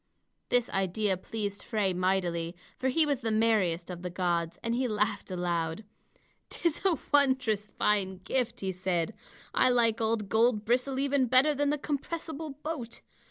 This 0.49 0.67
idea 0.71 1.15
pleased 1.15 1.61
Frey 1.61 1.93
mightily, 1.93 2.55
for 2.79 2.87
he 2.89 3.05
was 3.05 3.19
the 3.19 3.29
merriest 3.29 3.91
of 3.91 4.01
the 4.01 4.09
gods, 4.09 4.57
and 4.63 4.73
he 4.73 4.87
laughed 4.87 5.29
aloud. 5.29 5.83
"'Tis 6.49 6.81
a 6.83 6.97
wondrous 7.13 7.69
fine 7.77 8.17
gift," 8.23 8.61
he 8.61 8.71
said. 8.71 9.13
"I 9.53 9.69
like 9.69 10.01
old 10.01 10.27
Goldbristle 10.27 10.97
even 10.99 11.27
better 11.27 11.53
than 11.53 11.69
the 11.69 11.77
compressible 11.77 12.49
boat. 12.63 13.01